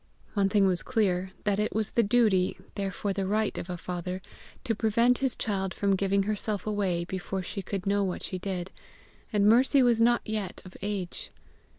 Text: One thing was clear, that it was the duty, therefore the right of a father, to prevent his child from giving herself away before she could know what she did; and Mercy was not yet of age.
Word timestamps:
One 0.33 0.49
thing 0.49 0.65
was 0.65 0.81
clear, 0.81 1.29
that 1.43 1.59
it 1.59 1.75
was 1.75 1.91
the 1.91 2.01
duty, 2.01 2.57
therefore 2.73 3.13
the 3.13 3.27
right 3.27 3.55
of 3.55 3.69
a 3.69 3.77
father, 3.77 4.19
to 4.63 4.73
prevent 4.73 5.19
his 5.19 5.35
child 5.35 5.75
from 5.75 5.95
giving 5.95 6.23
herself 6.23 6.65
away 6.65 7.05
before 7.05 7.43
she 7.43 7.61
could 7.61 7.85
know 7.85 8.03
what 8.03 8.23
she 8.23 8.39
did; 8.39 8.71
and 9.31 9.45
Mercy 9.47 9.83
was 9.83 10.01
not 10.01 10.21
yet 10.25 10.59
of 10.65 10.75
age. 10.81 11.29